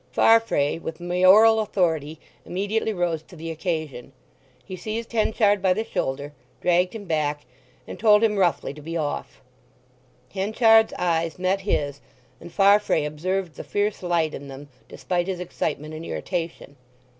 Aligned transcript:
Farfrae, 0.11 0.79
with 0.79 0.99
Mayoral 0.99 1.59
authority, 1.59 2.19
immediately 2.43 2.91
rose 2.91 3.21
to 3.21 3.35
the 3.35 3.51
occasion. 3.51 4.13
He 4.65 4.75
seized 4.75 5.11
Henchard 5.11 5.61
by 5.61 5.73
the 5.73 5.83
shoulder, 5.83 6.33
dragged 6.59 6.95
him 6.95 7.05
back, 7.05 7.41
and 7.87 7.99
told 7.99 8.23
him 8.23 8.35
roughly 8.37 8.73
to 8.73 8.81
be 8.81 8.97
off. 8.97 9.41
Henchard's 10.33 10.93
eyes 10.97 11.37
met 11.37 11.61
his, 11.61 12.01
and 12.39 12.51
Farfrae 12.51 13.05
observed 13.05 13.53
the 13.57 13.63
fierce 13.63 14.01
light 14.01 14.33
in 14.33 14.47
them 14.47 14.69
despite 14.89 15.27
his 15.27 15.39
excitement 15.39 15.93
and 15.93 16.03
irritation. 16.03 16.77